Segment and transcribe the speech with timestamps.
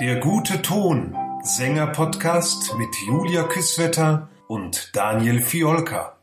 [0.00, 6.22] Der gute Ton, Sänger-Podcast mit Julia Küsswetter und Daniel Fiolka.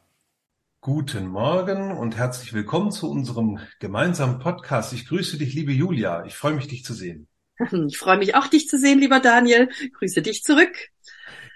[0.79, 4.93] Guten Morgen und herzlich willkommen zu unserem gemeinsamen Podcast.
[4.93, 6.23] Ich grüße dich, liebe Julia.
[6.23, 7.27] Ich freue mich, dich zu sehen.
[7.87, 9.69] Ich freue mich auch, dich zu sehen, lieber Daniel.
[9.99, 10.91] grüße dich zurück.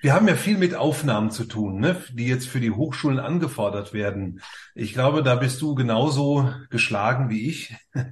[0.01, 3.93] Wir haben ja viel mit Aufnahmen zu tun, ne, die jetzt für die Hochschulen angefordert
[3.93, 4.41] werden.
[4.75, 7.75] Ich glaube, da bist du genauso geschlagen wie ich.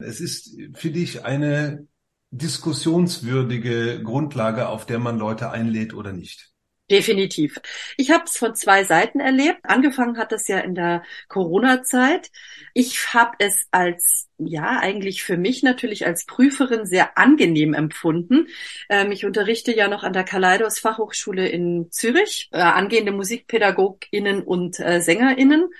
[0.00, 1.86] Es ist für dich eine
[2.36, 6.54] diskussionswürdige Grundlage, auf der man Leute einlädt oder nicht.
[6.90, 7.60] Definitiv.
[7.96, 9.60] Ich habe es von zwei Seiten erlebt.
[9.62, 12.30] Angefangen hat das ja in der Corona-Zeit.
[12.74, 18.48] Ich habe es als, ja, eigentlich für mich natürlich als Prüferin sehr angenehm empfunden.
[18.90, 24.78] Ähm, ich unterrichte ja noch an der Kaleidos Fachhochschule in Zürich, äh, angehende Musikpädagoginnen und
[24.78, 25.70] äh, Sängerinnen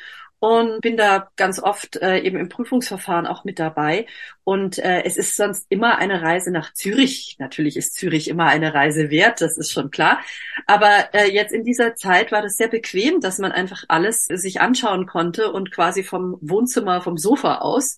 [0.44, 4.04] und bin da ganz oft äh, eben im Prüfungsverfahren auch mit dabei.
[4.44, 7.36] Und äh, es ist sonst immer eine Reise nach Zürich.
[7.38, 10.20] Natürlich ist Zürich immer eine Reise wert, das ist schon klar.
[10.66, 14.60] Aber äh, jetzt in dieser Zeit war das sehr bequem, dass man einfach alles sich
[14.60, 17.96] anschauen konnte und quasi vom Wohnzimmer, vom Sofa aus.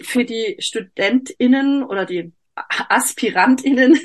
[0.00, 3.98] Für die StudentInnen oder die AspirantInnen.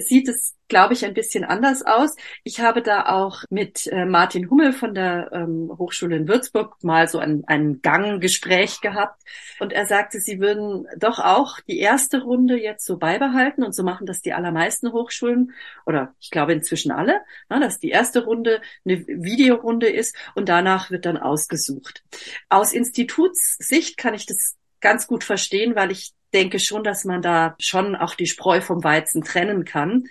[0.00, 2.14] Sieht es, glaube ich, ein bisschen anders aus.
[2.44, 7.08] Ich habe da auch mit äh, Martin Hummel von der ähm, Hochschule in Würzburg mal
[7.08, 9.22] so ein, ein Ganggespräch gehabt.
[9.60, 13.62] Und er sagte, sie würden doch auch die erste Runde jetzt so beibehalten.
[13.62, 15.52] Und so machen das die allermeisten Hochschulen.
[15.86, 20.16] Oder ich glaube inzwischen alle, na, dass die erste Runde eine Videorunde ist.
[20.34, 22.02] Und danach wird dann ausgesucht.
[22.48, 27.54] Aus Institutssicht kann ich das ganz gut verstehen, weil ich denke schon, dass man da
[27.58, 30.04] schon auch die Spreu vom Weizen trennen kann.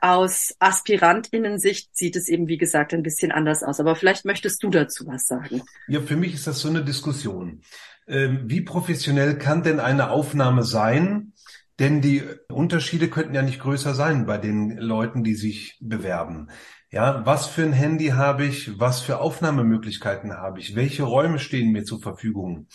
[0.00, 3.80] Aus Aspirantinnensicht sieht es eben, wie gesagt, ein bisschen anders aus.
[3.80, 5.62] Aber vielleicht möchtest du dazu was sagen.
[5.88, 7.62] Ja, für mich ist das so eine Diskussion.
[8.06, 11.32] Ähm, wie professionell kann denn eine Aufnahme sein?
[11.78, 16.50] Denn die Unterschiede könnten ja nicht größer sein bei den Leuten, die sich bewerben.
[16.90, 18.78] Ja, was für ein Handy habe ich?
[18.78, 20.76] Was für Aufnahmemöglichkeiten habe ich?
[20.76, 22.68] Welche Räume stehen mir zur Verfügung?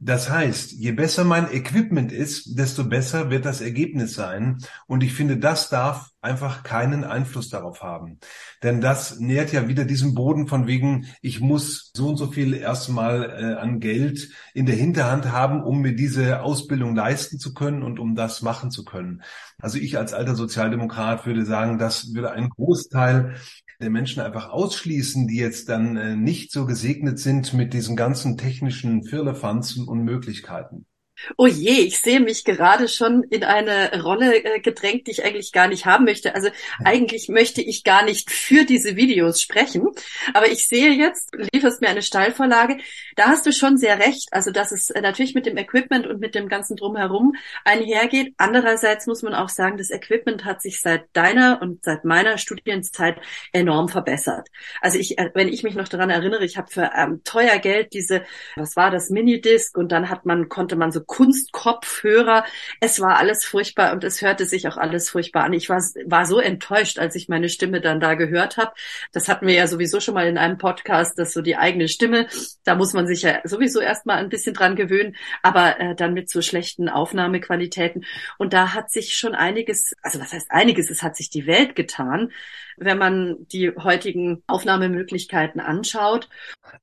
[0.00, 4.58] Das heißt, je besser mein Equipment ist, desto besser wird das Ergebnis sein.
[4.86, 8.18] Und ich finde, das darf einfach keinen Einfluss darauf haben.
[8.62, 12.54] Denn das nährt ja wieder diesen Boden von wegen, ich muss so und so viel
[12.54, 17.82] erstmal äh, an Geld in der Hinterhand haben, um mir diese Ausbildung leisten zu können
[17.82, 19.22] und um das machen zu können.
[19.58, 23.36] Also ich als alter Sozialdemokrat würde sagen, das würde einen Großteil
[23.90, 29.04] Menschen einfach ausschließen, die jetzt dann äh, nicht so gesegnet sind mit diesen ganzen technischen
[29.04, 30.86] Firlefanzen und Möglichkeiten.
[31.38, 35.52] Oh je, ich sehe mich gerade schon in eine Rolle äh, gedrängt, die ich eigentlich
[35.52, 36.34] gar nicht haben möchte.
[36.34, 36.48] Also
[36.84, 39.88] eigentlich möchte ich gar nicht für diese Videos sprechen.
[40.34, 42.78] Aber ich sehe jetzt, lieferst mir eine Steilvorlage.
[43.16, 44.28] Da hast du schon sehr recht.
[44.32, 48.34] Also, dass es äh, natürlich mit dem Equipment und mit dem ganzen Drumherum einhergeht.
[48.36, 53.16] Andererseits muss man auch sagen, das Equipment hat sich seit deiner und seit meiner Studienzeit
[53.52, 54.48] enorm verbessert.
[54.80, 57.92] Also ich, äh, wenn ich mich noch daran erinnere, ich habe für ähm, teuer Geld
[57.92, 58.24] diese,
[58.56, 62.44] was war das, Minidisc und dann hat man, konnte man so Kunstkopfhörer.
[62.80, 65.52] Es war alles furchtbar und es hörte sich auch alles furchtbar an.
[65.52, 68.72] Ich war, war so enttäuscht, als ich meine Stimme dann da gehört habe.
[69.12, 72.26] Das hatten wir ja sowieso schon mal in einem Podcast, dass so die eigene Stimme,
[72.64, 76.30] da muss man sich ja sowieso erstmal ein bisschen dran gewöhnen, aber äh, dann mit
[76.30, 78.04] so schlechten Aufnahmequalitäten.
[78.38, 81.76] Und da hat sich schon einiges, also was heißt einiges, es hat sich die Welt
[81.76, 82.32] getan
[82.76, 86.28] wenn man die heutigen Aufnahmemöglichkeiten anschaut.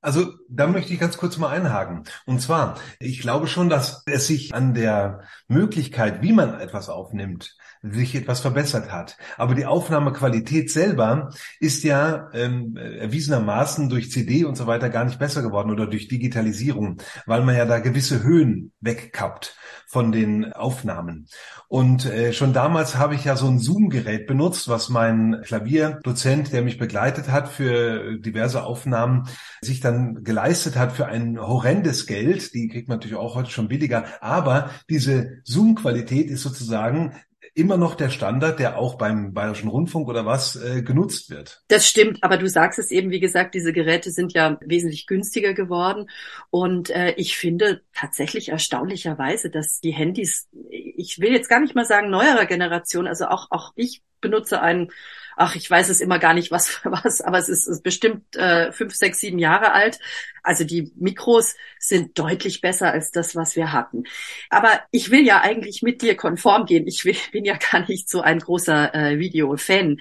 [0.02, 2.04] Also da möchte ich ganz kurz mal einhaken.
[2.26, 7.56] Und zwar, ich glaube schon, dass es sich an der Möglichkeit, wie man etwas aufnimmt,
[7.82, 9.18] sich etwas verbessert hat.
[9.38, 15.18] Aber die Aufnahmequalität selber ist ja ähm, erwiesenermaßen durch CD und so weiter gar nicht
[15.18, 19.56] besser geworden oder durch Digitalisierung, weil man ja da gewisse Höhen wegkappt
[19.88, 21.28] von den Aufnahmen.
[21.68, 26.62] Und äh, schon damals habe ich ja so ein Zoom-Gerät benutzt, was mein Klavierdozent, der
[26.62, 29.28] mich begleitet hat für diverse Aufnahmen,
[29.62, 32.54] sich dann geleistet hat für ein horrendes Geld.
[32.54, 34.06] Die kriegt man natürlich auch heute schon billiger.
[34.22, 37.14] Aber diese Zoom-Qualität ist sozusagen
[37.54, 41.64] immer noch der Standard, der auch beim Bayerischen Rundfunk oder was äh, genutzt wird.
[41.68, 45.54] Das stimmt, aber du sagst es eben, wie gesagt, diese Geräte sind ja wesentlich günstiger
[45.54, 46.10] geworden
[46.50, 51.86] und äh, ich finde tatsächlich erstaunlicherweise, dass die Handys, ich will jetzt gar nicht mal
[51.86, 54.92] sagen neuerer Generation, also auch auch ich benutze einen
[55.42, 58.36] ach, ich weiß es immer gar nicht, was für was, aber es ist, ist bestimmt
[58.36, 60.00] äh, fünf, sechs, sieben Jahre alt.
[60.44, 64.04] Also die Mikros sind deutlich besser als das, was wir hatten.
[64.50, 66.88] Aber ich will ja eigentlich mit dir konform gehen.
[66.88, 70.00] Ich will, bin ja gar nicht so ein großer äh, Video-Fan.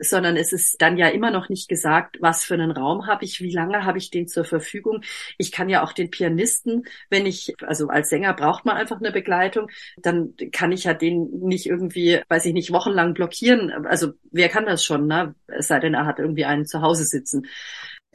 [0.00, 3.40] Sondern es ist dann ja immer noch nicht gesagt, was für einen Raum habe ich,
[3.40, 5.02] wie lange habe ich den zur Verfügung.
[5.38, 9.12] Ich kann ja auch den Pianisten, wenn ich, also als Sänger braucht man einfach eine
[9.12, 13.70] Begleitung, dann kann ich ja den nicht irgendwie, weiß ich nicht, wochenlang blockieren.
[13.86, 15.34] Also wer kann das schon, ne?
[15.46, 17.46] Es sei denn, er hat irgendwie einen zu Hause sitzen.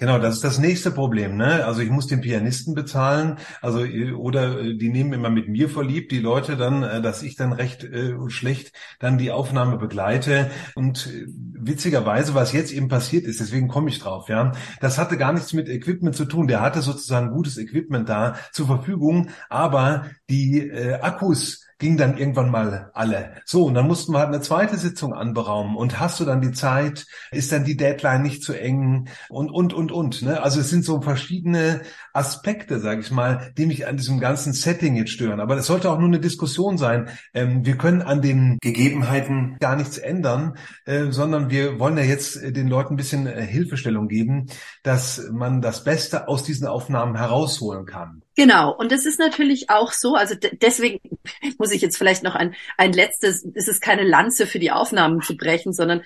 [0.02, 1.38] Genau, das ist das nächste Problem.
[1.38, 1.64] Ne?
[1.64, 3.82] Also ich muss den Pianisten bezahlen, also
[4.18, 7.54] oder äh, die nehmen immer mit mir verliebt, die Leute dann, äh, dass ich dann
[7.54, 10.50] recht äh, schlecht dann die Aufnahme begleite.
[10.74, 15.18] Und äh, witzigerweise, was jetzt eben passiert ist, deswegen komme ich drauf, ja, das hatte
[15.18, 16.48] gar nichts mit Equipment zu tun.
[16.48, 22.52] Der hatte sozusagen gutes Equipment da zur Verfügung, aber die äh, Akkus ging dann irgendwann
[22.52, 23.34] mal alle.
[23.44, 25.76] So, und dann mussten wir halt eine zweite Sitzung anberaumen.
[25.76, 27.08] Und hast du dann die Zeit?
[27.32, 29.10] Ist dann die Deadline nicht zu eng?
[29.30, 30.22] Und, und, und, und.
[30.22, 30.42] Ne?
[30.42, 31.82] Also es sind so verschiedene
[32.14, 35.40] Aspekte, sage ich mal, die mich an diesem ganzen Setting jetzt stören.
[35.40, 37.10] Aber das sollte auch nur eine Diskussion sein.
[37.34, 42.40] Ähm, wir können an den Gegebenheiten gar nichts ändern, äh, sondern wir wollen ja jetzt
[42.44, 44.46] den Leuten ein bisschen äh, Hilfestellung geben,
[44.84, 48.21] dass man das Beste aus diesen Aufnahmen herausholen kann.
[48.42, 51.00] Genau, und es ist natürlich auch so, also deswegen
[51.60, 55.22] muss ich jetzt vielleicht noch ein, ein letztes, es ist keine Lanze für die Aufnahmen
[55.22, 56.02] zu brechen, sondern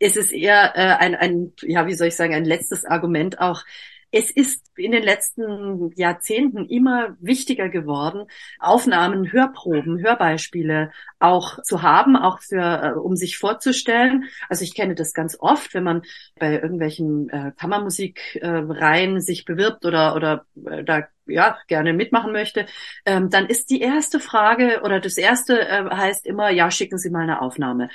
[0.00, 3.62] es ist eher äh, ein, ein, ja, wie soll ich sagen, ein letztes Argument auch.
[4.10, 8.26] Es ist in den letzten Jahrzehnten immer wichtiger geworden,
[8.58, 10.90] Aufnahmen, Hörproben, Hörbeispiele
[11.20, 14.24] auch zu haben, auch für, äh, um sich vorzustellen.
[14.48, 16.02] Also ich kenne das ganz oft, wenn man
[16.40, 22.66] bei irgendwelchen äh, Kammermusikreihen äh, sich bewirbt oder, oder äh, da ja, gerne mitmachen möchte,
[23.04, 27.10] ähm, dann ist die erste Frage oder das erste äh, heißt immer, ja, schicken Sie
[27.10, 27.88] mal eine Aufnahme.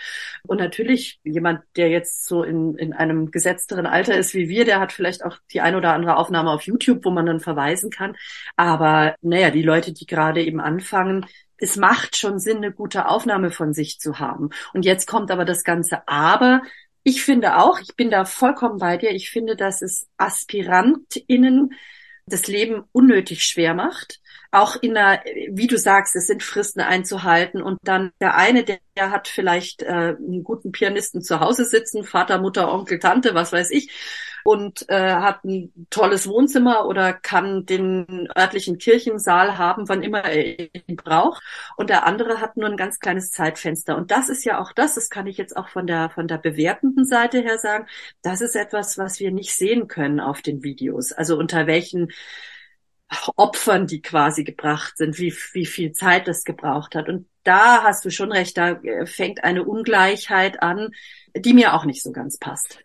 [0.48, 4.80] Und natürlich jemand, der jetzt so in, in einem gesetzteren Alter ist wie wir, der
[4.80, 8.16] hat vielleicht auch die ein oder andere Aufnahme auf YouTube, wo man dann verweisen kann.
[8.56, 11.26] Aber naja, die Leute, die gerade eben anfangen,
[11.58, 14.50] es macht schon Sinn, eine gute Aufnahme von sich zu haben.
[14.74, 16.62] Und jetzt kommt aber das ganze Aber.
[17.04, 21.74] Ich finde auch, ich bin da vollkommen bei dir, ich finde, dass es AspirantInnen
[22.26, 24.22] das Leben unnötig schwer macht.
[24.54, 28.78] Auch in der, wie du sagst, es sind Fristen einzuhalten und dann der eine, der,
[28.96, 33.72] hat vielleicht äh, einen guten Pianisten zu Hause sitzen, Vater, Mutter, Onkel, Tante, was weiß
[33.72, 33.90] ich,
[34.44, 40.70] und äh, hat ein tolles Wohnzimmer oder kann den örtlichen Kirchensaal haben, wann immer er
[40.88, 41.42] ihn braucht.
[41.76, 43.98] Und der andere hat nur ein ganz kleines Zeitfenster.
[43.98, 46.38] Und das ist ja auch das, das kann ich jetzt auch von der, von der
[46.38, 47.88] bewertenden Seite her sagen,
[48.22, 51.12] das ist etwas, was wir nicht sehen können auf den Videos.
[51.12, 52.12] Also unter welchen
[53.36, 57.10] Opfern, die quasi gebracht sind, wie, wie viel Zeit das gebraucht hat.
[57.10, 60.90] Und da hast du schon recht, da äh, fängt eine Ungleichheit an,
[61.36, 62.80] die mir auch nicht so ganz passt.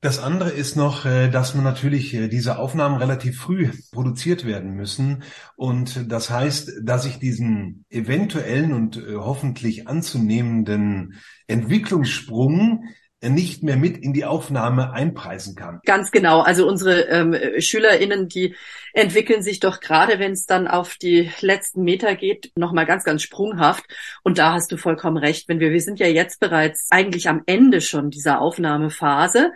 [0.00, 4.74] Das andere ist noch, äh, dass man natürlich äh, diese Aufnahmen relativ früh produziert werden
[4.74, 5.24] müssen.
[5.56, 11.14] Und das heißt, dass ich diesen eventuellen und hoffentlich anzunehmenden
[11.48, 12.84] Entwicklungssprung
[13.20, 15.80] nicht mehr mit in die Aufnahme einpreisen kann.
[15.84, 16.40] Ganz genau.
[16.40, 18.54] Also unsere ähm, SchülerInnen, die
[18.92, 23.22] entwickeln sich doch gerade, wenn es dann auf die letzten Meter geht, nochmal ganz, ganz
[23.22, 23.84] sprunghaft.
[24.22, 25.48] Und da hast du vollkommen recht.
[25.48, 29.50] Wenn wir, wir sind ja jetzt bereits eigentlich am Ende schon dieser Aufnahmephase.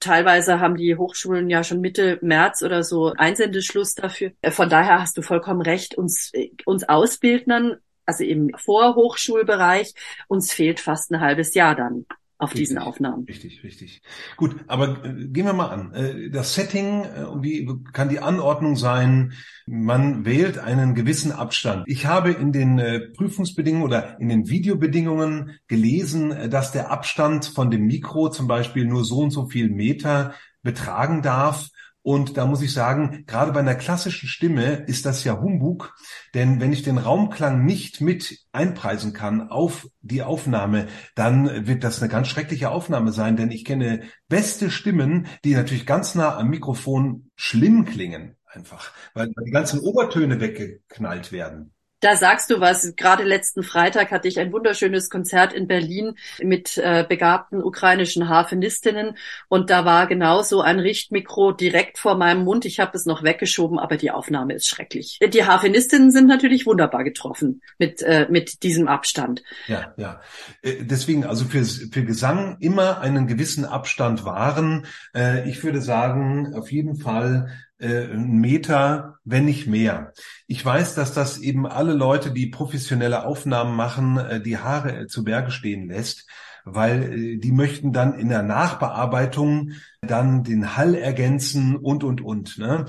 [0.00, 4.32] Teilweise haben die Hochschulen ja schon Mitte März oder so Einsendeschluss dafür.
[4.42, 5.94] Äh, von daher hast du vollkommen recht.
[5.96, 9.94] Uns, äh, uns Ausbildnern, also im Vorhochschulbereich,
[10.28, 12.04] uns fehlt fast ein halbes Jahr dann
[12.38, 13.24] auf richtig, diesen Aufnahmen.
[13.24, 14.00] Richtig, richtig.
[14.36, 15.92] Gut, aber äh, gehen wir mal an.
[15.92, 19.32] Äh, das Setting, äh, wie kann die Anordnung sein?
[19.66, 21.82] Man wählt einen gewissen Abstand.
[21.86, 27.44] Ich habe in den äh, Prüfungsbedingungen oder in den Videobedingungen gelesen, äh, dass der Abstand
[27.44, 31.68] von dem Mikro zum Beispiel nur so und so viel Meter betragen darf.
[32.02, 35.94] Und da muss ich sagen, gerade bei einer klassischen Stimme ist das ja Humbug,
[36.32, 42.00] denn wenn ich den Raumklang nicht mit einpreisen kann auf die Aufnahme, dann wird das
[42.00, 46.48] eine ganz schreckliche Aufnahme sein, denn ich kenne beste Stimmen, die natürlich ganz nah am
[46.48, 51.74] Mikrofon schlimm klingen, einfach, weil die ganzen Obertöne weggeknallt werden.
[52.00, 52.94] Da sagst du was.
[52.94, 59.16] Gerade letzten Freitag hatte ich ein wunderschönes Konzert in Berlin mit äh, begabten ukrainischen Harfenistinnen
[59.48, 62.64] und da war genauso ein Richtmikro direkt vor meinem Mund.
[62.64, 65.18] Ich habe es noch weggeschoben, aber die Aufnahme ist schrecklich.
[65.20, 69.42] Die Harfenistinnen sind natürlich wunderbar getroffen mit äh, mit diesem Abstand.
[69.66, 70.20] Ja, ja.
[70.62, 74.86] Äh, deswegen also für für Gesang immer einen gewissen Abstand wahren.
[75.14, 77.50] Äh, ich würde sagen auf jeden Fall
[77.80, 80.12] äh, Meter, wenn nicht mehr.
[80.46, 85.06] Ich weiß, dass das eben alle Leute, die professionelle Aufnahmen machen, äh, die Haare äh,
[85.06, 86.26] zu Berge stehen lässt,
[86.64, 92.58] weil die möchten dann in der Nachbearbeitung dann den Hall ergänzen und, und, und.
[92.58, 92.84] Ne?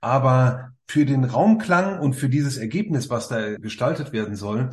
[0.00, 4.70] Aber für den Raumklang und für dieses Ergebnis, was da gestaltet werden soll,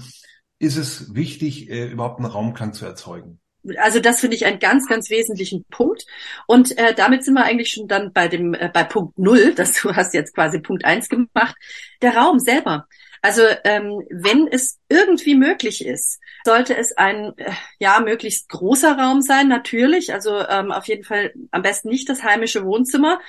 [0.59, 3.40] ist es wichtig, überhaupt einen Raumklang zu erzeugen.
[3.77, 6.05] Also das finde ich einen ganz, ganz wesentlichen Punkt.
[6.47, 9.73] Und äh, damit sind wir eigentlich schon dann bei dem äh, bei Punkt null, dass
[9.73, 11.55] du hast jetzt quasi Punkt eins gemacht.
[12.01, 12.87] Der Raum selber.
[13.21, 19.21] Also ähm, wenn es irgendwie möglich ist, sollte es ein äh, ja möglichst großer Raum
[19.21, 20.13] sein, natürlich.
[20.13, 23.19] Also ähm, auf jeden Fall am besten nicht das heimische Wohnzimmer.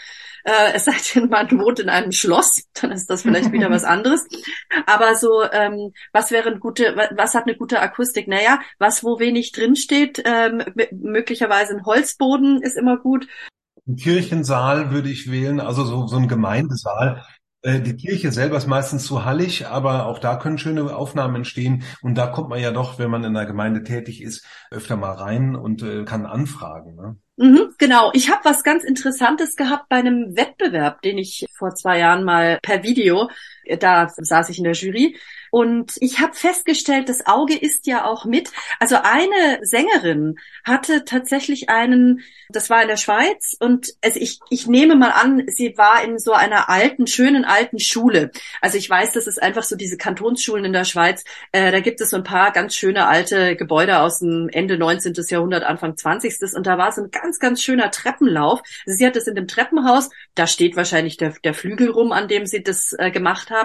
[0.44, 3.84] Äh, es sei denn, man wohnt in einem Schloss, dann ist das vielleicht wieder was
[3.84, 4.26] anderes.
[4.86, 8.28] Aber so, ähm, was wäre eine gute, was hat eine gute Akustik?
[8.28, 13.28] Naja, was wo wenig drinsteht, ähm, möglicherweise ein Holzboden ist immer gut.
[13.86, 17.24] Ein Kirchensaal würde ich wählen, also so, so ein Gemeindesaal.
[17.62, 21.84] Äh, die Kirche selber ist meistens zu hallig, aber auch da können schöne Aufnahmen entstehen.
[22.02, 25.12] Und da kommt man ja doch, wenn man in der Gemeinde tätig ist, öfter mal
[25.12, 26.96] rein und äh, kann anfragen.
[26.96, 27.16] Ne?
[27.36, 28.10] Mhm, genau.
[28.14, 32.58] Ich habe was ganz Interessantes gehabt bei einem Wettbewerb, den ich vor zwei Jahren mal
[32.62, 33.30] per Video,
[33.78, 35.16] da saß ich in der Jury,
[35.54, 38.50] und ich habe festgestellt, das Auge ist ja auch mit.
[38.80, 44.66] Also eine Sängerin hatte tatsächlich einen, das war in der Schweiz und also ich, ich
[44.66, 48.30] nehme mal an, sie war in so einer alten, schönen alten Schule.
[48.62, 51.22] Also ich weiß, das ist einfach so diese Kantonsschulen in der Schweiz.
[51.52, 55.12] Äh, da gibt es so ein paar ganz schöne alte Gebäude aus dem Ende 19.
[55.28, 56.54] Jahrhundert, Anfang 20.
[56.56, 58.62] Und da war so ein ganz, ganz schöner Treppenlauf.
[58.86, 62.26] Also sie hat das in dem Treppenhaus, da steht wahrscheinlich der, der Flügel rum, an
[62.26, 63.61] dem sie das äh, gemacht haben.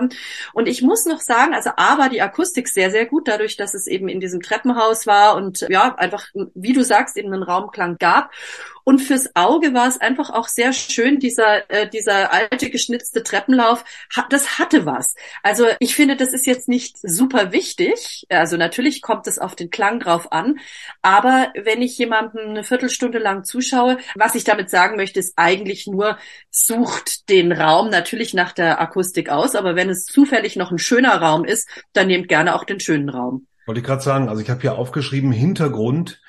[0.53, 3.87] Und ich muss noch sagen, also aber die Akustik sehr, sehr gut, dadurch, dass es
[3.87, 8.31] eben in diesem Treppenhaus war und ja, einfach, wie du sagst, eben einen Raumklang gab.
[8.87, 13.83] Und fürs Auge war es einfach auch sehr schön, dieser, äh, dieser alte geschnitzte Treppenlauf,
[14.29, 15.13] das hatte was.
[15.43, 18.25] Also ich finde, das ist jetzt nicht super wichtig.
[18.29, 20.59] Also natürlich kommt es auf den Klang drauf an.
[21.01, 25.87] Aber wenn ich jemandem eine Viertelstunde lang zuschaue, was ich damit sagen möchte, ist eigentlich
[25.87, 26.17] nur,
[26.49, 29.55] sucht den Raum natürlich nach der Akustik aus.
[29.55, 33.09] Aber wenn es zufällig noch ein schöner Raum ist, dann nehmt gerne auch den schönen
[33.09, 33.47] Raum.
[33.65, 36.21] Wollte ich gerade sagen, also ich habe hier aufgeschrieben, Hintergrund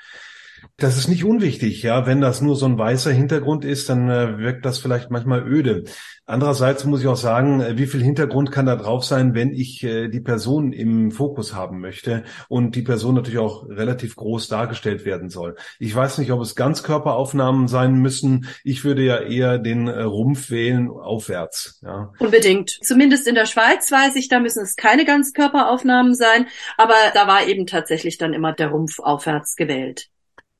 [0.79, 2.05] das ist nicht unwichtig, ja.
[2.05, 5.83] Wenn das nur so ein weißer Hintergrund ist, dann äh, wirkt das vielleicht manchmal öde.
[6.25, 9.83] Andererseits muss ich auch sagen, äh, wie viel Hintergrund kann da drauf sein, wenn ich
[9.83, 15.05] äh, die Person im Fokus haben möchte und die Person natürlich auch relativ groß dargestellt
[15.05, 15.55] werden soll.
[15.79, 18.47] Ich weiß nicht, ob es Ganzkörperaufnahmen sein müssen.
[18.63, 21.79] Ich würde ja eher den Rumpf wählen aufwärts.
[21.83, 22.13] Ja.
[22.19, 22.79] Unbedingt.
[22.83, 27.47] Zumindest in der Schweiz weiß ich, da müssen es keine Ganzkörperaufnahmen sein, aber da war
[27.47, 30.09] eben tatsächlich dann immer der Rumpf aufwärts gewählt.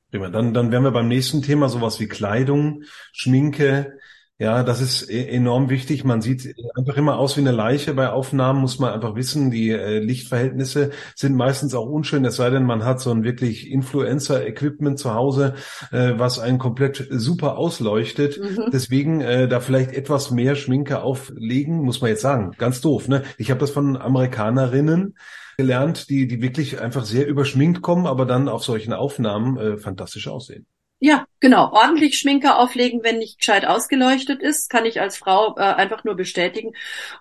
[0.09, 0.29] Prima.
[0.29, 3.99] Dann, dann wären wir beim nächsten Thema, sowas wie Kleidung, Schminke.
[4.41, 6.05] Ja, das ist e-, enorm wichtig.
[6.05, 7.93] Man sieht einfach immer aus wie eine Leiche.
[7.93, 12.49] Bei Aufnahmen muss man einfach wissen, die äh, Lichtverhältnisse sind meistens auch unschön, es sei
[12.49, 15.55] denn, man hat so ein wirklich Influencer-Equipment zu Hause,
[15.91, 18.39] äh, was einen komplett super ausleuchtet.
[18.39, 18.69] Mhm.
[18.71, 22.51] Deswegen äh, da vielleicht etwas mehr Schminke auflegen, muss man jetzt sagen.
[22.57, 23.23] Ganz doof, ne?
[23.37, 25.17] Ich habe das von Amerikanerinnen
[25.57, 30.29] gelernt, die, die wirklich einfach sehr überschminkt kommen, aber dann auf solchen Aufnahmen äh, fantastisch
[30.29, 30.65] aussehen.
[31.01, 31.71] Ja, genau.
[31.71, 36.15] Ordentlich Schminke auflegen, wenn nicht gescheit ausgeleuchtet ist, kann ich als Frau äh, einfach nur
[36.15, 36.73] bestätigen.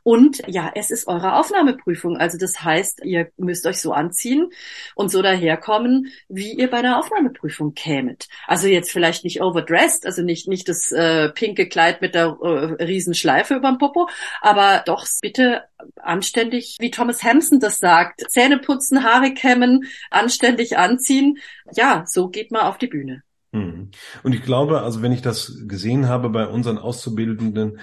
[0.02, 2.16] Und ja, es ist eure Aufnahmeprüfung.
[2.16, 4.50] Also das heißt, ihr müsst euch so anziehen
[4.96, 8.26] und so daherkommen, wie ihr bei einer Aufnahmeprüfung kämet.
[8.48, 12.82] Also jetzt vielleicht nicht overdressed, also nicht nicht das äh, pinke Kleid mit der äh,
[12.82, 14.08] Riesenschleife überm Popo,
[14.40, 15.68] aber doch bitte
[16.02, 18.28] anständig, wie Thomas Hampson das sagt.
[18.28, 21.38] Zähne putzen, Haare kämmen, anständig anziehen.
[21.72, 23.22] Ja, so geht man auf die Bühne.
[23.58, 23.90] Mhm.
[24.22, 27.78] Und ich glaube, also wenn ich das gesehen habe bei unseren Auszubildenden,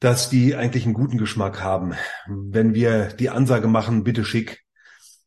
[0.00, 1.94] dass die eigentlich einen guten Geschmack haben.
[2.26, 4.62] Wenn wir die Ansage machen, bitte schick,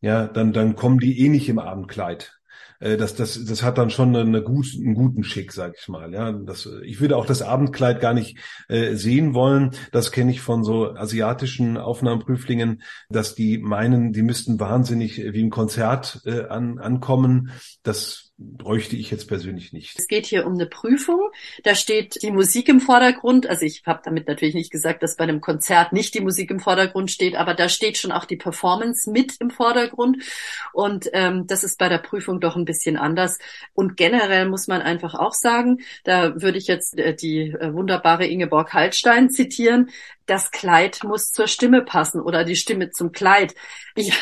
[0.02, 2.40] ja, dann, dann kommen die eh nicht im Abendkleid.
[2.80, 6.14] Äh, das, das, das hat dann schon eine gut, einen guten Schick, sag ich mal.
[6.14, 8.38] Ja, das, ich würde auch das Abendkleid gar nicht
[8.68, 9.72] äh, sehen wollen.
[9.92, 15.50] Das kenne ich von so asiatischen Aufnahmeprüflingen, dass die meinen, die müssten wahnsinnig wie ein
[15.50, 17.52] Konzert äh, an, ankommen.
[17.84, 20.00] Das bräuchte ich jetzt persönlich nicht.
[20.00, 21.30] Es geht hier um eine Prüfung.
[21.64, 23.48] Da steht die Musik im Vordergrund.
[23.48, 26.62] Also ich habe damit natürlich nicht gesagt, dass bei einem Konzert nicht die Musik im
[26.62, 30.24] Vordergrund steht, aber da steht schon auch die Performance mit im Vordergrund.
[30.72, 33.40] Und ähm, das ist bei der Prüfung doch ein bisschen anders.
[33.74, 38.26] Und generell muss man einfach auch sagen, da würde ich jetzt äh, die äh, wunderbare
[38.26, 39.90] Ingeborg Hallstein zitieren,
[40.30, 43.56] das Kleid muss zur Stimme passen oder die Stimme zum Kleid.
[43.96, 44.14] Ja,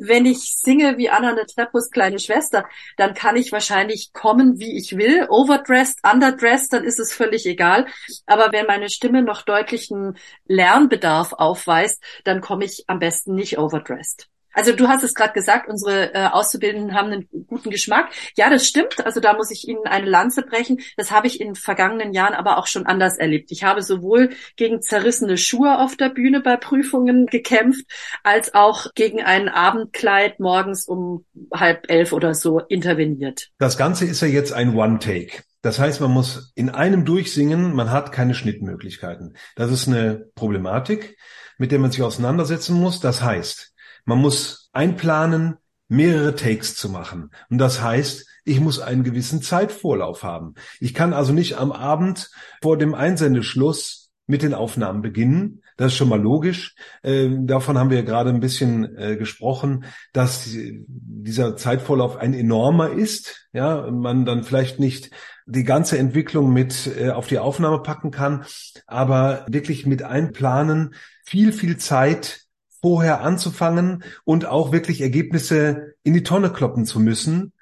[0.00, 4.96] wenn ich singe wie Anna Netrebus kleine Schwester, dann kann ich wahrscheinlich kommen, wie ich
[4.96, 7.86] will, overdressed, underdressed, dann ist es völlig egal.
[8.26, 14.28] Aber wenn meine Stimme noch deutlichen Lernbedarf aufweist, dann komme ich am besten nicht overdressed.
[14.58, 18.10] Also du hast es gerade gesagt, unsere äh, Auszubildenden haben einen guten Geschmack.
[18.36, 19.06] Ja, das stimmt.
[19.06, 20.80] Also da muss ich Ihnen eine Lanze brechen.
[20.96, 23.52] Das habe ich in vergangenen Jahren aber auch schon anders erlebt.
[23.52, 27.86] Ich habe sowohl gegen zerrissene Schuhe auf der Bühne bei Prüfungen gekämpft,
[28.24, 31.24] als auch gegen ein Abendkleid morgens um
[31.54, 33.50] halb elf oder so interveniert.
[33.60, 35.44] Das Ganze ist ja jetzt ein One-Take.
[35.62, 39.36] Das heißt, man muss in einem durchsingen, man hat keine Schnittmöglichkeiten.
[39.54, 41.16] Das ist eine Problematik,
[41.58, 42.98] mit der man sich auseinandersetzen muss.
[42.98, 43.72] Das heißt,
[44.08, 47.30] man muss einplanen, mehrere Takes zu machen.
[47.50, 50.54] Und das heißt, ich muss einen gewissen Zeitvorlauf haben.
[50.80, 52.30] Ich kann also nicht am Abend
[52.62, 55.62] vor dem Einsendeschluss mit den Aufnahmen beginnen.
[55.76, 56.74] Das ist schon mal logisch.
[57.02, 59.84] Äh, davon haben wir gerade ein bisschen äh, gesprochen,
[60.14, 60.48] dass
[60.86, 63.48] dieser Zeitvorlauf ein enormer ist.
[63.52, 65.10] Ja, man dann vielleicht nicht
[65.44, 68.46] die ganze Entwicklung mit äh, auf die Aufnahme packen kann,
[68.86, 72.47] aber wirklich mit einplanen, viel, viel Zeit
[72.80, 77.52] vorher anzufangen und auch wirklich Ergebnisse in die Tonne kloppen zu müssen.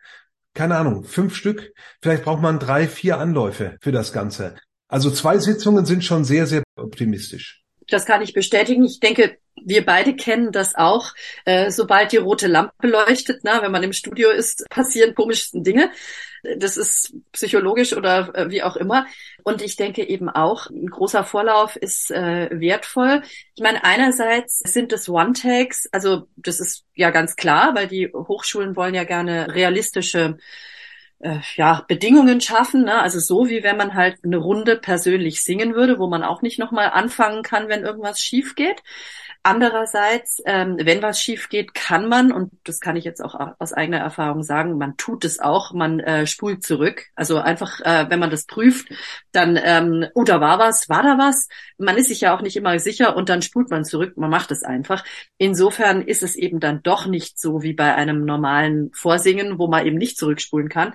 [0.54, 1.72] Keine Ahnung, fünf Stück.
[2.00, 4.56] Vielleicht braucht man drei, vier Anläufe für das Ganze.
[4.88, 7.65] Also zwei Sitzungen sind schon sehr, sehr optimistisch.
[7.88, 8.84] Das kann ich bestätigen.
[8.84, 11.14] Ich denke, wir beide kennen das auch.
[11.44, 15.90] Äh, sobald die rote Lampe leuchtet, na, wenn man im Studio ist, passieren komischsten Dinge.
[16.58, 19.06] Das ist psychologisch oder äh, wie auch immer.
[19.42, 23.22] Und ich denke eben auch, ein großer Vorlauf ist äh, wertvoll.
[23.54, 28.76] Ich meine, einerseits sind es One-Takes, also das ist ja ganz klar, weil die Hochschulen
[28.76, 30.38] wollen ja gerne realistische
[31.20, 33.00] äh, ja, Bedingungen schaffen, ne?
[33.00, 36.58] also so wie wenn man halt eine Runde persönlich singen würde, wo man auch nicht
[36.58, 38.82] nochmal anfangen kann, wenn irgendwas schief geht.
[39.48, 43.72] Andererseits, ähm, wenn was schief geht, kann man, und das kann ich jetzt auch aus
[43.72, 47.04] eigener Erfahrung sagen, man tut es auch, man äh, spult zurück.
[47.14, 48.88] Also einfach, äh, wenn man das prüft,
[49.30, 51.46] dann, ähm, oh, da war was, war da was?
[51.78, 54.50] Man ist sich ja auch nicht immer sicher und dann spult man zurück, man macht
[54.50, 55.04] es einfach.
[55.38, 59.86] Insofern ist es eben dann doch nicht so wie bei einem normalen Vorsingen, wo man
[59.86, 60.92] eben nicht zurückspulen kann.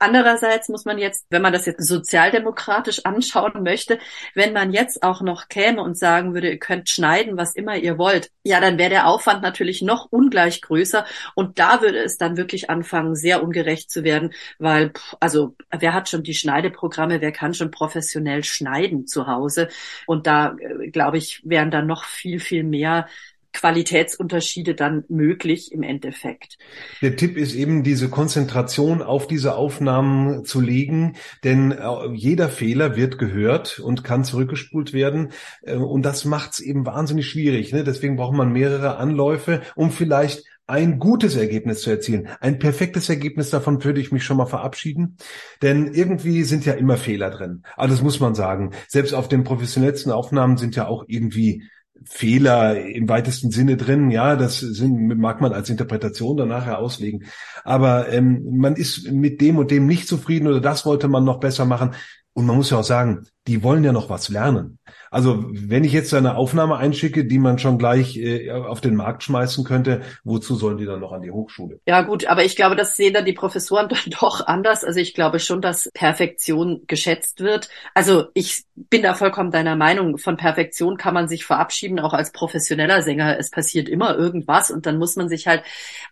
[0.00, 4.00] Andererseits muss man jetzt, wenn man das jetzt sozialdemokratisch anschauen möchte,
[4.34, 7.91] wenn man jetzt auch noch käme und sagen würde, ihr könnt schneiden, was immer ihr
[7.92, 11.04] ihr wollt, ja, dann wäre der Aufwand natürlich noch ungleich größer.
[11.34, 16.08] Und da würde es dann wirklich anfangen, sehr ungerecht zu werden, weil, also, wer hat
[16.08, 19.68] schon die Schneideprogramme, wer kann schon professionell schneiden zu Hause?
[20.06, 23.06] Und da, äh, glaube ich, wären dann noch viel, viel mehr
[23.52, 26.58] Qualitätsunterschiede dann möglich im Endeffekt.
[27.00, 32.96] Der Tipp ist eben, diese Konzentration auf diese Aufnahmen zu legen, denn äh, jeder Fehler
[32.96, 35.32] wird gehört und kann zurückgespult werden.
[35.62, 37.72] Äh, und das macht es eben wahnsinnig schwierig.
[37.72, 37.84] Ne?
[37.84, 42.28] Deswegen braucht man mehrere Anläufe, um vielleicht ein gutes Ergebnis zu erzielen.
[42.40, 45.16] Ein perfektes Ergebnis, davon würde ich mich schon mal verabschieden.
[45.60, 47.62] Denn irgendwie sind ja immer Fehler drin.
[47.76, 48.70] Das muss man sagen.
[48.88, 51.64] Selbst auf den professionellsten Aufnahmen sind ja auch irgendwie
[52.08, 54.10] Fehler im weitesten Sinne drin.
[54.10, 57.24] Ja, das sind, mag man als Interpretation dann nachher auslegen.
[57.64, 61.40] Aber ähm, man ist mit dem und dem nicht zufrieden oder das wollte man noch
[61.40, 61.94] besser machen.
[62.34, 64.78] Und man muss ja auch sagen, die wollen ja noch was lernen.
[65.10, 69.22] Also wenn ich jetzt eine Aufnahme einschicke, die man schon gleich äh, auf den Markt
[69.22, 71.80] schmeißen könnte, wozu sollen die dann noch an die Hochschule?
[71.86, 74.84] Ja gut, aber ich glaube, das sehen dann die Professoren dann doch anders.
[74.84, 77.68] Also ich glaube schon, dass Perfektion geschätzt wird.
[77.94, 80.18] Also ich bin da vollkommen deiner Meinung.
[80.18, 83.38] Von Perfektion kann man sich verabschieden, auch als professioneller Sänger.
[83.38, 85.62] Es passiert immer irgendwas und dann muss man sich halt,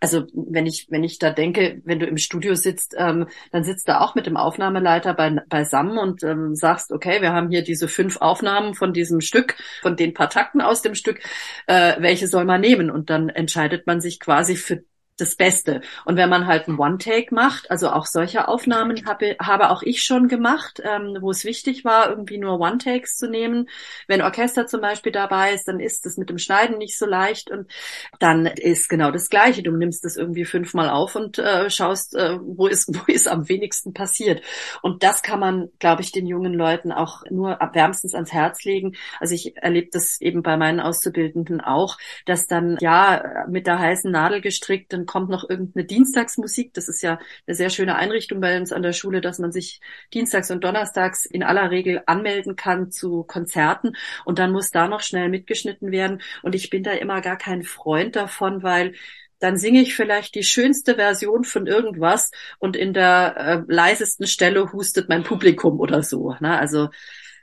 [0.00, 3.88] also wenn ich, wenn ich da denke, wenn du im Studio sitzt, ähm, dann sitzt
[3.88, 7.88] du auch mit dem Aufnahmeleiter bei, beisammen und ähm, sagst, okay, wir haben hier diese
[7.88, 11.20] fünf Aufnahmen von diesem Stück, von den paar Takten aus dem Stück,
[11.66, 12.90] äh, welche soll man nehmen?
[12.90, 14.84] Und dann entscheidet man sich quasi für
[15.20, 15.80] das Beste.
[16.04, 20.02] Und wenn man halt ein One-Take macht, also auch solche Aufnahmen habe, habe auch ich
[20.02, 23.68] schon gemacht, ähm, wo es wichtig war, irgendwie nur One-Takes zu nehmen.
[24.06, 27.50] Wenn Orchester zum Beispiel dabei ist, dann ist das mit dem Schneiden nicht so leicht
[27.50, 27.70] und
[28.18, 29.62] dann ist genau das Gleiche.
[29.62, 33.48] Du nimmst das irgendwie fünfmal auf und äh, schaust, äh, wo ist, wo ist am
[33.48, 34.42] wenigsten passiert.
[34.82, 38.96] Und das kann man, glaube ich, den jungen Leuten auch nur wärmstens ans Herz legen.
[39.18, 44.10] Also ich erlebe das eben bei meinen Auszubildenden auch, dass dann ja mit der heißen
[44.10, 46.72] Nadel gestrickt, dann kommt noch irgendeine Dienstagsmusik.
[46.72, 49.80] Das ist ja eine sehr schöne Einrichtung bei uns an der Schule, dass man sich
[50.14, 55.00] dienstags und donnerstags in aller Regel anmelden kann zu Konzerten und dann muss da noch
[55.00, 56.22] schnell mitgeschnitten werden.
[56.44, 58.94] Und ich bin da immer gar kein Freund davon, weil
[59.40, 64.72] dann singe ich vielleicht die schönste Version von irgendwas und in der äh, leisesten Stelle
[64.72, 66.36] hustet mein Publikum oder so.
[66.38, 66.56] Ne?
[66.56, 66.88] Also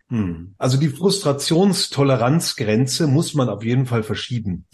[0.09, 0.55] hm.
[0.57, 4.65] Also die Frustrationstoleranzgrenze muss man auf jeden Fall verschieben.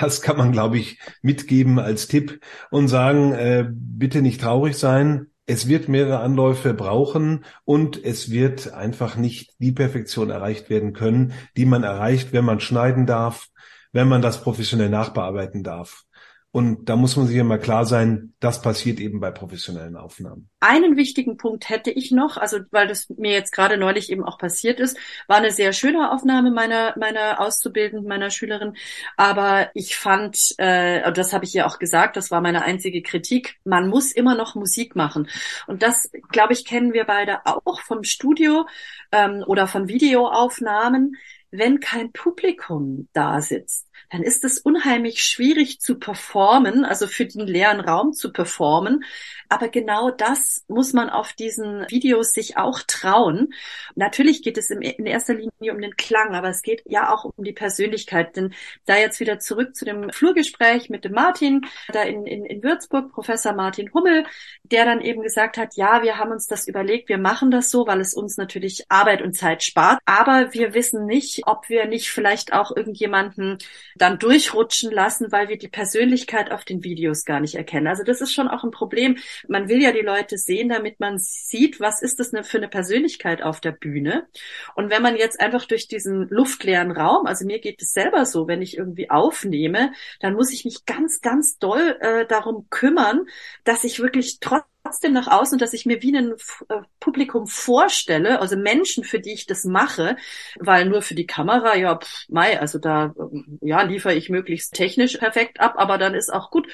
[0.00, 5.26] Das kann man, glaube ich, mitgeben als Tipp und sagen, äh, bitte nicht traurig sein.
[5.44, 11.34] Es wird mehrere Anläufe brauchen und es wird einfach nicht die Perfektion erreicht werden können,
[11.56, 13.48] die man erreicht, wenn man schneiden darf,
[13.92, 16.04] wenn man das professionell nachbearbeiten darf.
[16.52, 20.50] Und da muss man sich ja mal klar sein, das passiert eben bei professionellen Aufnahmen.
[20.58, 24.36] Einen wichtigen Punkt hätte ich noch, also weil das mir jetzt gerade neulich eben auch
[24.36, 28.74] passiert ist, war eine sehr schöne Aufnahme meiner meiner Auszubildenden, meiner Schülerin.
[29.16, 33.60] Aber ich fand, äh, das habe ich ja auch gesagt, das war meine einzige Kritik.
[33.64, 35.28] Man muss immer noch Musik machen,
[35.66, 38.66] und das, glaube ich, kennen wir beide auch vom Studio
[39.12, 41.16] ähm, oder von Videoaufnahmen.
[41.52, 47.46] Wenn kein Publikum da sitzt, dann ist es unheimlich schwierig zu performen, also für den
[47.46, 49.04] leeren Raum zu performen.
[49.50, 53.52] Aber genau das muss man auf diesen Videos sich auch trauen.
[53.96, 57.44] Natürlich geht es in erster Linie um den Klang, aber es geht ja auch um
[57.44, 58.36] die Persönlichkeit.
[58.36, 58.54] Denn
[58.86, 63.10] da jetzt wieder zurück zu dem Flurgespräch mit dem Martin, da in, in, in Würzburg,
[63.12, 64.24] Professor Martin Hummel,
[64.62, 67.88] der dann eben gesagt hat, ja, wir haben uns das überlegt, wir machen das so,
[67.88, 69.98] weil es uns natürlich Arbeit und Zeit spart.
[70.04, 73.58] Aber wir wissen nicht, ob wir nicht vielleicht auch irgendjemanden
[73.96, 77.88] dann durchrutschen lassen, weil wir die Persönlichkeit auf den Videos gar nicht erkennen.
[77.88, 79.16] Also das ist schon auch ein Problem.
[79.48, 83.42] Man will ja die Leute sehen, damit man sieht, was ist das für eine Persönlichkeit
[83.42, 84.26] auf der Bühne.
[84.74, 88.46] Und wenn man jetzt einfach durch diesen luftleeren Raum, also mir geht es selber so,
[88.48, 93.26] wenn ich irgendwie aufnehme, dann muss ich mich ganz, ganz doll äh, darum kümmern,
[93.64, 96.32] dass ich wirklich trotzdem trotzdem nach außen, dass ich mir wie ein
[96.68, 100.16] äh, Publikum vorstelle, also Menschen, für die ich das mache,
[100.58, 104.74] weil nur für die Kamera, ja, pff, mei, also da, ähm, ja, liefere ich möglichst
[104.74, 106.68] technisch perfekt ab, aber dann ist auch gut.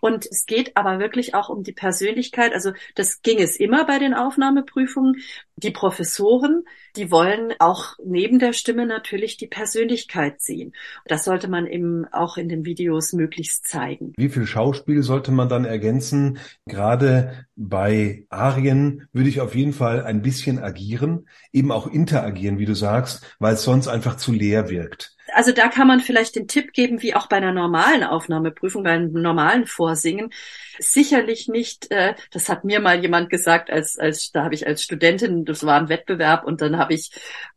[0.00, 2.52] Und es geht aber wirklich auch um die Persönlichkeit.
[2.52, 5.22] Also das ging es immer bei den Aufnahmeprüfungen.
[5.62, 6.64] Die Professoren,
[6.96, 10.72] die wollen auch neben der Stimme natürlich die Persönlichkeit sehen.
[11.06, 14.12] Das sollte man eben auch in den Videos möglichst zeigen.
[14.16, 16.38] Wie viel Schauspiel sollte man dann ergänzen?
[16.66, 22.66] Gerade bei Arien würde ich auf jeden Fall ein bisschen agieren, eben auch interagieren, wie
[22.66, 26.48] du sagst, weil es sonst einfach zu leer wirkt also da kann man vielleicht den
[26.48, 30.30] Tipp geben, wie auch bei einer normalen Aufnahmeprüfung, bei einem normalen Vorsingen.
[30.78, 34.82] Sicherlich nicht, äh, das hat mir mal jemand gesagt, als, als da habe ich als
[34.82, 37.10] Studentin, das war ein Wettbewerb und dann habe ich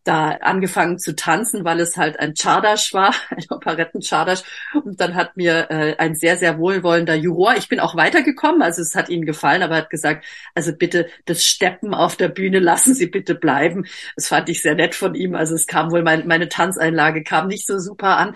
[0.03, 4.43] da angefangen zu tanzen, weil es halt ein Czardasch war, ein Operetten-Czardasch.
[4.83, 8.81] Und dann hat mir äh, ein sehr, sehr wohlwollender Juror, ich bin auch weitergekommen, also
[8.81, 12.59] es hat ihm gefallen, aber er hat gesagt, also bitte das Steppen auf der Bühne
[12.59, 13.85] lassen Sie bitte bleiben.
[14.15, 15.35] Das fand ich sehr nett von ihm.
[15.35, 18.35] Also es kam wohl, mein, meine Tanzeinlage kam nicht so super an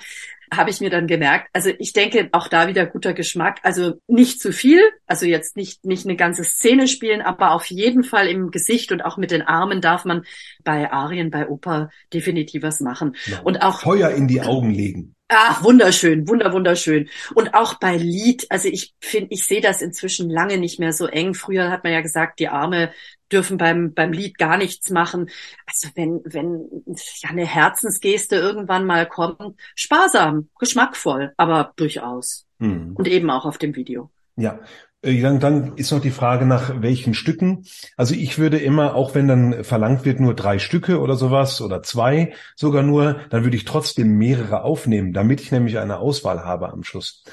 [0.53, 1.49] habe ich mir dann gemerkt.
[1.53, 3.59] Also ich denke auch da wieder guter Geschmack.
[3.63, 8.03] Also nicht zu viel, also jetzt nicht nicht eine ganze Szene spielen, aber auf jeden
[8.03, 10.23] Fall im Gesicht und auch mit den Armen darf man
[10.63, 13.15] bei Arien, bei Oper definitiv was machen.
[13.25, 13.39] Ja.
[13.41, 15.15] Und auch Feuer in die Augen legen.
[15.31, 17.07] Ach, wunderschön, wunder, wunderschön.
[17.35, 21.05] Und auch bei Lied, also ich finde, ich sehe das inzwischen lange nicht mehr so
[21.05, 21.35] eng.
[21.35, 22.91] Früher hat man ja gesagt, die Arme
[23.31, 25.29] dürfen beim, beim Lied gar nichts machen.
[25.67, 26.67] Also wenn, wenn
[27.21, 32.47] ja eine Herzensgeste irgendwann mal kommt, sparsam, geschmackvoll, aber durchaus.
[32.59, 32.95] Hm.
[32.95, 34.09] Und eben auch auf dem Video.
[34.35, 34.59] Ja,
[35.01, 37.65] dann, dann ist noch die Frage nach welchen Stücken.
[37.95, 41.81] Also ich würde immer, auch wenn dann verlangt wird, nur drei Stücke oder sowas oder
[41.83, 46.71] zwei sogar nur, dann würde ich trotzdem mehrere aufnehmen, damit ich nämlich eine Auswahl habe
[46.71, 47.23] am Schluss.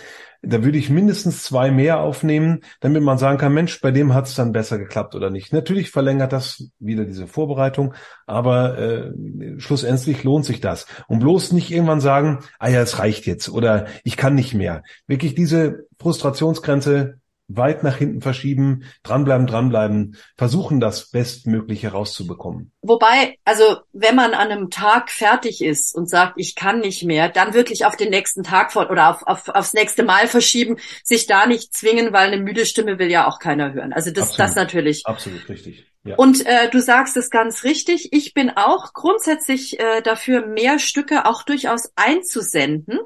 [0.43, 4.27] Da würde ich mindestens zwei mehr aufnehmen, damit man sagen kann, Mensch, bei dem hat
[4.27, 5.53] es dann besser geklappt oder nicht.
[5.53, 7.95] Natürlich verlängert das wieder diese Vorbereitung,
[8.27, 9.13] aber äh,
[9.59, 10.87] schlussendlich lohnt sich das.
[11.09, 14.85] Und bloß nicht irgendwann sagen, ah ja, es reicht jetzt oder ich kann nicht mehr.
[15.09, 17.19] Wirklich diese Frustrationsgrenze
[17.49, 22.73] weit nach hinten verschieben, dranbleiben, dranbleiben, versuchen das Bestmögliche rauszubekommen.
[22.83, 27.29] Wobei, also wenn man an einem Tag fertig ist und sagt, ich kann nicht mehr,
[27.29, 31.27] dann wirklich auf den nächsten Tag vor oder auf, auf, aufs nächste Mal verschieben, sich
[31.27, 33.93] da nicht zwingen, weil eine müde Stimme will ja auch keiner hören.
[33.93, 34.39] Also das, Absolut.
[34.39, 35.07] das natürlich.
[35.07, 35.87] Absolut richtig.
[36.15, 38.13] Und äh, du sagst es ganz richtig.
[38.13, 43.01] Ich bin auch grundsätzlich äh, dafür, mehr Stücke auch durchaus einzusenden.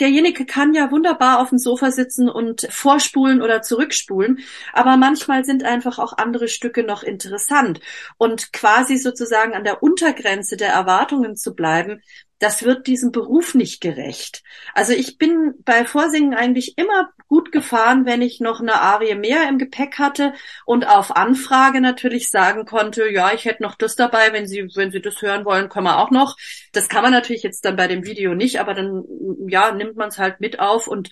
[0.00, 4.40] Derjenige kann ja wunderbar auf dem Sofa sitzen und vorspulen oder zurückspulen,
[4.72, 7.80] aber manchmal sind einfach auch andere Stücke noch interessant.
[8.16, 12.02] Und quasi sozusagen an der Untergrenze der Erwartungen zu bleiben,
[12.38, 14.42] das wird diesem Beruf nicht gerecht.
[14.74, 19.48] Also ich bin bei Vorsingen eigentlich immer gut gefahren, wenn ich noch eine Arie mehr
[19.48, 20.32] im Gepäck hatte
[20.64, 24.92] und auf Anfrage natürlich sagen konnte, ja, ich hätte noch das dabei, wenn Sie, wenn
[24.92, 26.36] Sie das hören wollen, können wir auch noch.
[26.72, 29.04] Das kann man natürlich jetzt dann bei dem Video nicht, aber dann,
[29.48, 31.10] ja, nimmt man es halt mit auf und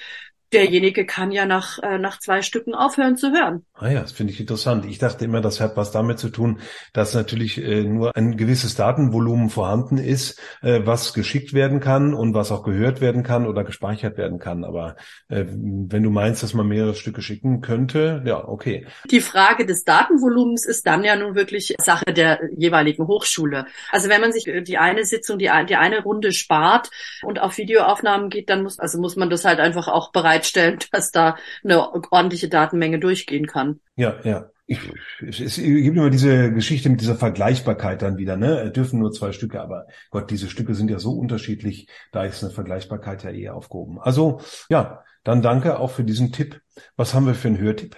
[0.53, 3.65] derjenige kann ja nach, äh, nach zwei Stücken aufhören zu hören.
[3.75, 4.87] Ah ja, das finde ich interessant.
[4.87, 6.61] Ich dachte immer, das hat was damit zu tun,
[6.93, 12.35] dass natürlich äh, nur ein gewisses Datenvolumen vorhanden ist, äh, was geschickt werden kann und
[12.35, 14.65] was auch gehört werden kann oder gespeichert werden kann.
[14.65, 14.97] Aber
[15.29, 18.87] äh, wenn du meinst, dass man mehrere Stücke schicken könnte, ja, okay.
[19.11, 23.67] Die Frage des Datenvolumens ist dann ja nun wirklich Sache der jeweiligen Hochschule.
[23.91, 26.91] Also wenn man sich die eine Sitzung, die, die eine Runde spart
[27.23, 30.79] und auf Videoaufnahmen geht, dann muss, also muss man das halt einfach auch bereit bereitstellen,
[30.93, 33.81] dass da eine ordentliche Datenmenge durchgehen kann.
[33.97, 34.51] Ja, ja.
[34.69, 34.81] Ich,
[35.25, 38.73] es, es gibt immer diese Geschichte mit dieser Vergleichbarkeit dann wieder, ne?
[38.73, 42.53] Dürfen nur zwei Stücke, aber Gott, diese Stücke sind ja so unterschiedlich, da ist eine
[42.53, 44.01] Vergleichbarkeit ja eher aufgehoben.
[44.01, 46.61] Also ja, dann danke auch für diesen Tipp.
[46.97, 47.97] Was haben wir für einen Hörtipp?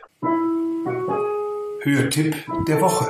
[1.85, 3.09] Hörtipp der Woche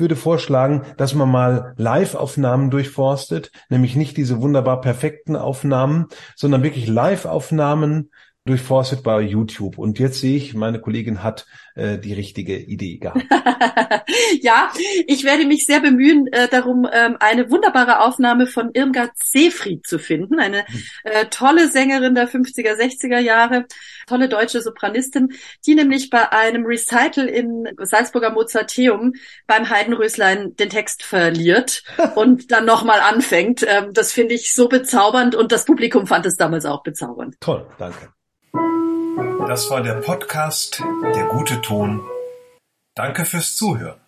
[0.00, 6.06] würde vorschlagen, dass man mal Live-Aufnahmen durchforstet, nämlich nicht diese wunderbar perfekten Aufnahmen,
[6.36, 8.10] sondern wirklich Live-Aufnahmen
[8.48, 9.78] durchforstet bei YouTube.
[9.78, 13.24] Und jetzt sehe ich, meine Kollegin hat äh, die richtige Idee gehabt.
[14.40, 14.70] ja,
[15.06, 19.98] ich werde mich sehr bemühen, äh, darum ähm, eine wunderbare Aufnahme von Irmgard Seefried zu
[19.98, 20.40] finden.
[20.40, 20.64] Eine
[21.04, 23.66] äh, tolle Sängerin der 50er, 60er Jahre,
[24.06, 25.32] tolle deutsche Sopranistin,
[25.66, 29.12] die nämlich bei einem Recital im Salzburger Mozarteum
[29.46, 31.84] beim Heidenröslein den Text verliert
[32.16, 33.64] und dann nochmal anfängt.
[33.68, 37.36] Ähm, das finde ich so bezaubernd und das Publikum fand es damals auch bezaubernd.
[37.40, 38.17] Toll, danke.
[39.48, 40.82] Das war der Podcast
[41.14, 42.02] Der gute Ton.
[42.94, 43.98] Danke fürs Zuhören.